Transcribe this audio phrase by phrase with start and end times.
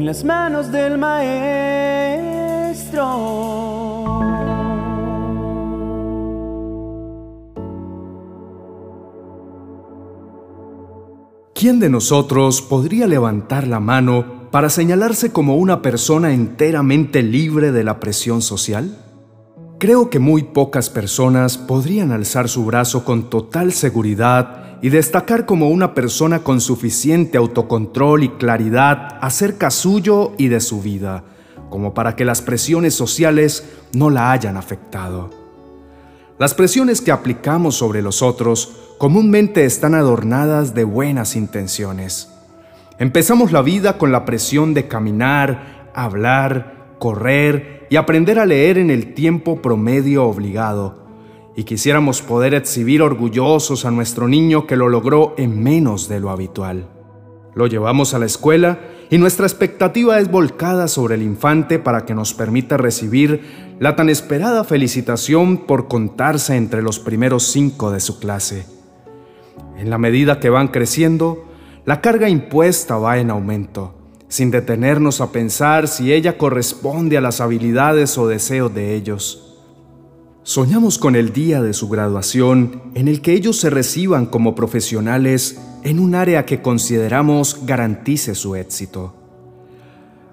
[0.00, 1.50] en las manos del Maestro.
[11.54, 17.84] ¿Quién de nosotros podría levantar la mano para señalarse como una persona enteramente libre de
[17.84, 18.96] la presión social?
[19.78, 25.68] Creo que muy pocas personas podrían alzar su brazo con total seguridad y destacar como
[25.68, 31.24] una persona con suficiente autocontrol y claridad acerca suyo y de su vida,
[31.68, 35.30] como para que las presiones sociales no la hayan afectado.
[36.38, 42.30] Las presiones que aplicamos sobre los otros comúnmente están adornadas de buenas intenciones.
[42.98, 48.90] Empezamos la vida con la presión de caminar, hablar, correr y aprender a leer en
[48.90, 50.99] el tiempo promedio obligado.
[51.56, 56.30] Y quisiéramos poder exhibir orgullosos a nuestro niño que lo logró en menos de lo
[56.30, 56.88] habitual.
[57.54, 58.78] Lo llevamos a la escuela
[59.10, 64.08] y nuestra expectativa es volcada sobre el infante para que nos permita recibir la tan
[64.08, 68.66] esperada felicitación por contarse entre los primeros cinco de su clase.
[69.76, 71.46] En la medida que van creciendo,
[71.84, 73.94] la carga impuesta va en aumento,
[74.28, 79.49] sin detenernos a pensar si ella corresponde a las habilidades o deseos de ellos.
[80.42, 85.60] Soñamos con el día de su graduación en el que ellos se reciban como profesionales
[85.84, 89.14] en un área que consideramos garantice su éxito.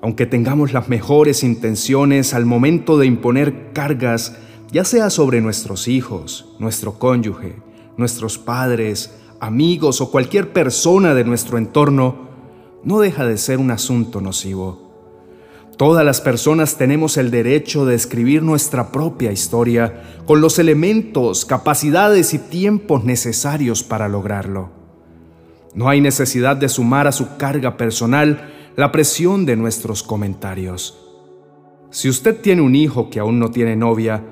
[0.00, 4.36] Aunque tengamos las mejores intenciones al momento de imponer cargas,
[4.72, 7.56] ya sea sobre nuestros hijos, nuestro cónyuge,
[7.98, 12.30] nuestros padres, amigos o cualquier persona de nuestro entorno,
[12.82, 14.89] no deja de ser un asunto nocivo.
[15.80, 22.34] Todas las personas tenemos el derecho de escribir nuestra propia historia con los elementos, capacidades
[22.34, 24.68] y tiempos necesarios para lograrlo.
[25.72, 31.00] No hay necesidad de sumar a su carga personal la presión de nuestros comentarios.
[31.88, 34.22] Si usted tiene un hijo que aún no tiene novia,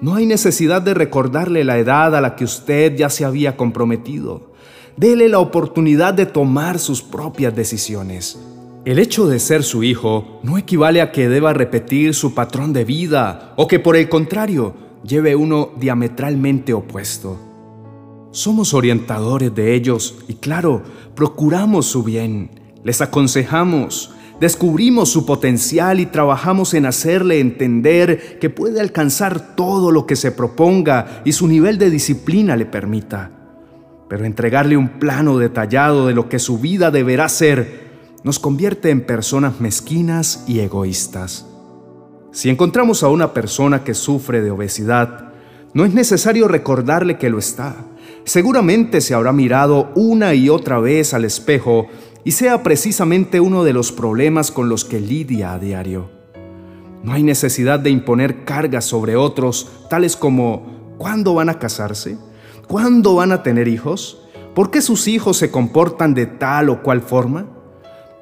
[0.00, 4.50] no hay necesidad de recordarle la edad a la que usted ya se había comprometido.
[4.96, 8.36] Dele la oportunidad de tomar sus propias decisiones.
[8.84, 12.84] El hecho de ser su hijo no equivale a que deba repetir su patrón de
[12.84, 14.74] vida o que por el contrario
[15.04, 17.38] lleve uno diametralmente opuesto.
[18.30, 20.82] Somos orientadores de ellos y claro,
[21.14, 22.50] procuramos su bien,
[22.84, 30.06] les aconsejamos, Descubrimos su potencial y trabajamos en hacerle entender que puede alcanzar todo lo
[30.06, 33.32] que se proponga y su nivel de disciplina le permita.
[34.08, 37.87] Pero entregarle un plano detallado de lo que su vida deberá ser
[38.28, 41.46] nos convierte en personas mezquinas y egoístas.
[42.30, 45.32] Si encontramos a una persona que sufre de obesidad,
[45.72, 47.76] no es necesario recordarle que lo está.
[48.24, 51.86] Seguramente se habrá mirado una y otra vez al espejo
[52.22, 56.10] y sea precisamente uno de los problemas con los que lidia a diario.
[57.02, 62.18] No hay necesidad de imponer cargas sobre otros, tales como ¿cuándo van a casarse?
[62.66, 64.20] ¿Cuándo van a tener hijos?
[64.54, 67.54] ¿Por qué sus hijos se comportan de tal o cual forma?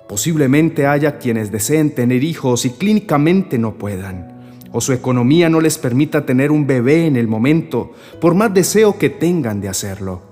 [0.09, 5.79] Posiblemente haya quienes deseen tener hijos y clínicamente no puedan, o su economía no les
[5.79, 10.23] permita tener un bebé en el momento, por más deseo que tengan de hacerlo.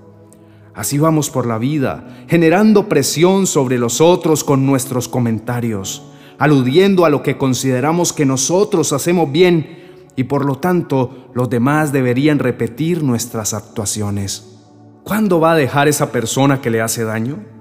[0.73, 6.03] Así vamos por la vida, generando presión sobre los otros con nuestros comentarios,
[6.37, 9.83] aludiendo a lo que consideramos que nosotros hacemos bien
[10.15, 14.57] y por lo tanto los demás deberían repetir nuestras actuaciones.
[15.03, 17.54] ¿Cuándo va a dejar esa persona que le hace daño?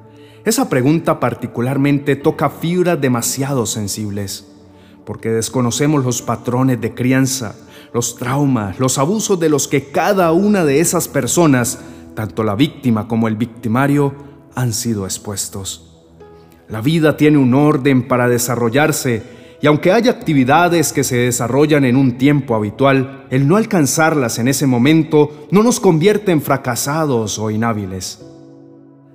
[0.44, 4.46] Esa pregunta particularmente toca fibras demasiado sensibles,
[5.06, 7.56] porque desconocemos los patrones de crianza,
[7.94, 11.78] los traumas, los abusos de los que cada una de esas personas
[12.14, 14.14] tanto la víctima como el victimario
[14.54, 15.90] han sido expuestos.
[16.68, 19.22] La vida tiene un orden para desarrollarse
[19.60, 24.48] y aunque haya actividades que se desarrollan en un tiempo habitual, el no alcanzarlas en
[24.48, 28.33] ese momento no nos convierte en fracasados o inhábiles.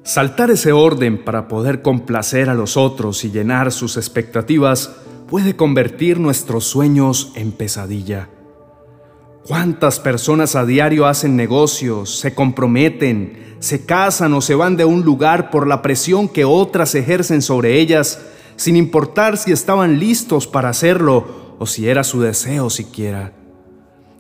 [0.10, 4.90] Saltar ese orden para poder complacer a los otros y llenar sus expectativas
[5.30, 8.28] puede convertir nuestros sueños en pesadilla.
[9.46, 15.04] ¿Cuántas personas a diario hacen negocios, se comprometen, se casan o se van de un
[15.04, 18.20] lugar por la presión que otras ejercen sobre ellas,
[18.56, 23.39] sin importar si estaban listos para hacerlo o si era su deseo siquiera?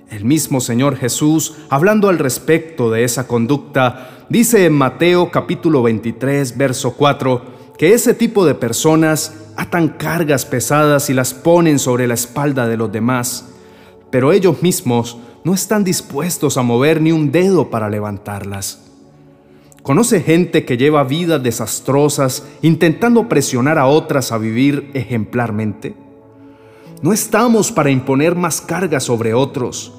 [0.10, 6.58] El mismo Señor Jesús, hablando al respecto de esa conducta, dice en Mateo capítulo 23,
[6.58, 7.42] verso 4,
[7.78, 12.78] que ese tipo de personas atan cargas pesadas y las ponen sobre la espalda de
[12.78, 13.50] los demás
[14.10, 18.86] pero ellos mismos no están dispuestos a mover ni un dedo para levantarlas.
[19.84, 25.96] ¿Conoce gente que lleva vidas desastrosas intentando presionar a otras a vivir ejemplarmente?
[27.02, 29.94] No estamos para imponer más carga sobre otros.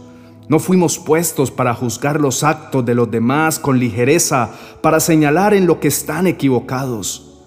[0.50, 4.50] No fuimos puestos para juzgar los actos de los demás con ligereza,
[4.82, 7.40] para señalar en lo que están equivocados.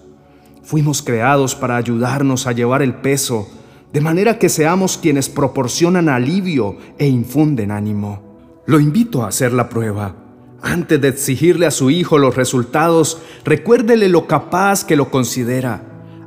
[0.64, 3.46] Fuimos creados para ayudarnos a llevar el peso,
[3.92, 8.62] de manera que seamos quienes proporcionan alivio e infunden ánimo.
[8.66, 10.24] Lo invito a hacer la prueba
[10.64, 15.82] antes de exigirle a su hijo los resultados, recuérdele lo capaz que lo considera.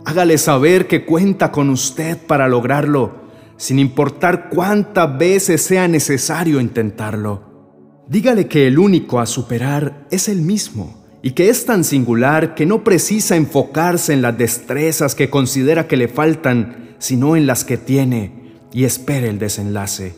[0.06, 3.27] Hágale saber que cuenta con usted para lograrlo,
[3.58, 7.42] sin importar cuántas veces sea necesario intentarlo.
[8.08, 12.66] Dígale que el único a superar es el mismo y que es tan singular que
[12.66, 17.78] no precisa enfocarse en las destrezas que considera que le faltan, sino en las que
[17.78, 20.16] tiene y espere el desenlace.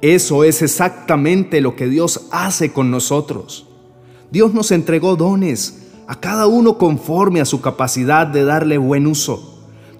[0.00, 3.68] Eso es exactamente lo que Dios hace con nosotros.
[4.30, 5.78] Dios nos entregó dones,
[6.08, 9.51] a cada uno conforme a su capacidad de darle buen uso.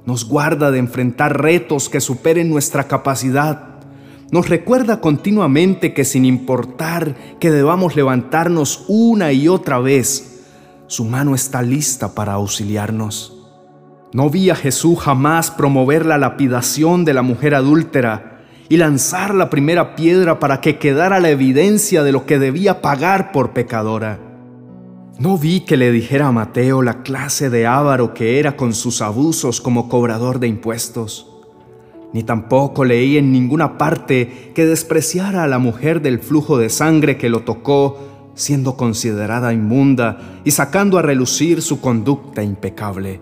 [0.04, 3.80] Nos guarda de enfrentar retos que superen nuestra capacidad.
[4.30, 10.44] Nos recuerda continuamente que sin importar que debamos levantarnos una y otra vez,
[10.86, 13.38] su mano está lista para auxiliarnos.
[14.12, 18.32] No vi a Jesús jamás promover la lapidación de la mujer adúltera,
[18.72, 23.30] y lanzar la primera piedra para que quedara la evidencia de lo que debía pagar
[23.30, 24.18] por pecadora.
[25.18, 29.02] No vi que le dijera a Mateo la clase de avaro que era con sus
[29.02, 31.28] abusos como cobrador de impuestos.
[32.12, 37.18] Ni tampoco leí en ninguna parte que despreciara a la mujer del flujo de sangre
[37.18, 37.98] que lo tocó,
[38.34, 43.20] siendo considerada inmunda y sacando a relucir su conducta impecable.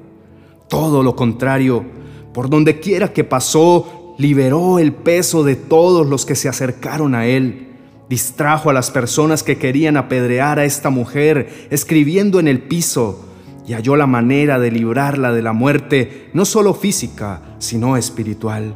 [0.69, 1.85] Todo lo contrario,
[2.33, 7.27] por donde quiera que pasó, liberó el peso de todos los que se acercaron a
[7.27, 7.70] él,
[8.11, 13.25] distrajo a las personas que querían apedrear a esta mujer, escribiendo en el piso,
[13.67, 18.75] y halló la manera de librarla de la muerte, no solo física, sino espiritual.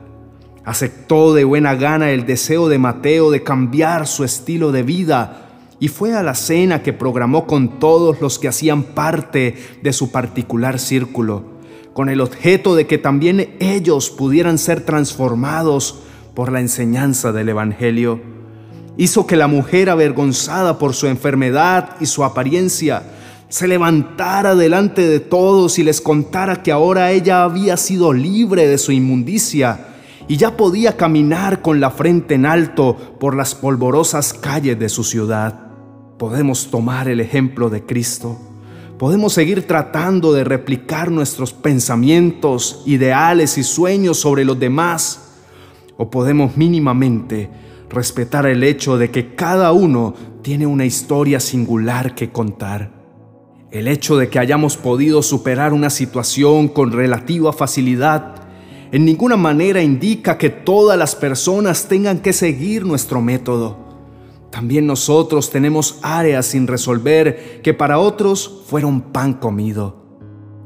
[0.65, 5.89] Aceptó de buena gana el deseo de Mateo de cambiar su estilo de vida y
[5.89, 10.79] fue a la cena que programó con todos los que hacían parte de su particular
[10.79, 11.55] círculo
[11.95, 16.01] con el objeto de que también ellos pudieran ser transformados
[16.35, 18.34] por la enseñanza del Evangelio.
[18.97, 23.03] Hizo que la mujer avergonzada por su enfermedad y su apariencia
[23.49, 28.79] se levantara delante de todos y les contara que ahora ella había sido libre de
[28.79, 29.89] su inmundicia
[30.27, 35.05] y ya podía caminar con la frente en alto por las polvorosas calles de su
[35.05, 35.69] ciudad.
[36.19, 38.39] Podemos tomar el ejemplo de Cristo
[38.99, 45.21] Podemos seguir tratando de replicar nuestros pensamientos, ideales y sueños sobre los demás,
[45.97, 47.51] o podemos mínimamente
[47.91, 52.93] respetar el hecho de que cada uno tiene una historia singular que contar.
[53.71, 58.45] El hecho de que hayamos podido superar una situación con relativa facilidad
[58.93, 63.77] en ninguna manera indica que todas las personas tengan que seguir nuestro método.
[64.51, 69.97] También nosotros tenemos áreas sin resolver que para otros fueron pan comido.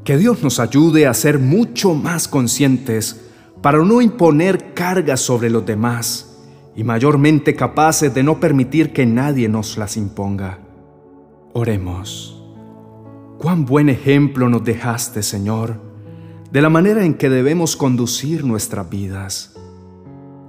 [0.03, 3.19] Que Dios nos ayude a ser mucho más conscientes
[3.63, 6.28] para no imponer cargas sobre los demás
[6.79, 10.59] y mayormente capaces de no permitir que nadie nos las imponga.
[11.51, 12.41] Oremos.
[13.37, 15.81] Cuán buen ejemplo nos dejaste, Señor,
[16.53, 19.57] de la manera en que debemos conducir nuestras vidas.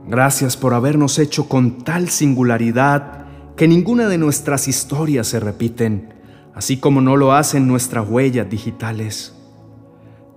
[0.06, 6.14] Gracias por habernos hecho con tal singularidad que ninguna de nuestras historias se repiten,
[6.54, 9.34] así como no lo hacen nuestras huellas digitales.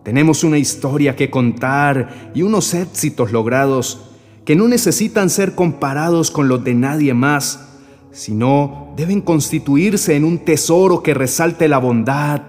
[0.02, 4.10] Tenemos una historia que contar y unos éxitos logrados
[4.46, 7.70] que no necesitan ser comparados con los de nadie más,
[8.12, 12.42] sino deben constituirse en un tesoro que resalte la bondad,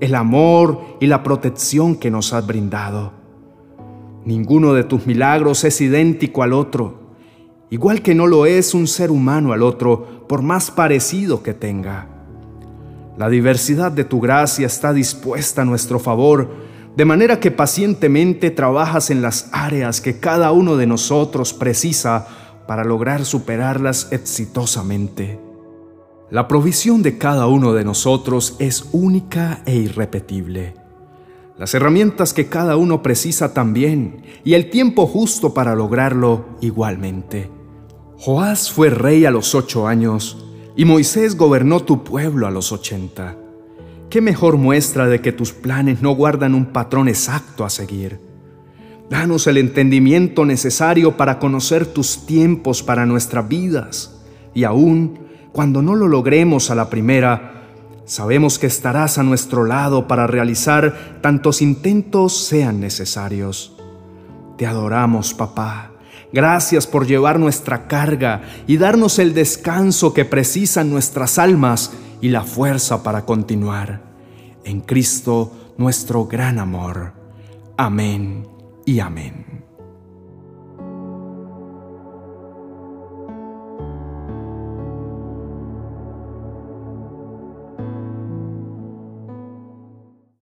[0.00, 3.12] el amor y la protección que nos has brindado.
[4.24, 7.02] Ninguno de tus milagros es idéntico al otro
[7.72, 12.06] igual que no lo es un ser humano al otro, por más parecido que tenga.
[13.16, 16.50] La diversidad de tu gracia está dispuesta a nuestro favor,
[16.96, 22.26] de manera que pacientemente trabajas en las áreas que cada uno de nosotros precisa
[22.66, 25.40] para lograr superarlas exitosamente.
[26.30, 30.74] La provisión de cada uno de nosotros es única e irrepetible.
[31.58, 37.50] Las herramientas que cada uno precisa también y el tiempo justo para lograrlo igualmente.
[38.18, 40.46] Joás fue rey a los ocho años
[40.76, 43.36] y Moisés gobernó tu pueblo a los ochenta.
[44.12, 48.20] ¿Qué mejor muestra de que tus planes no guardan un patrón exacto a seguir?
[49.08, 55.18] Danos el entendimiento necesario para conocer tus tiempos para nuestras vidas y aún
[55.50, 57.48] cuando no lo logremos a la primera,
[58.04, 63.74] Sabemos que estarás a nuestro lado para realizar tantos intentos sean necesarios.
[64.58, 65.92] Te adoramos, papá.
[66.34, 71.92] Gracias por llevar nuestra carga y darnos el descanso que precisan nuestras almas
[72.22, 74.00] y la fuerza para continuar.
[74.64, 77.12] En Cristo, nuestro gran amor.
[77.76, 78.46] Amén
[78.86, 79.51] y amén.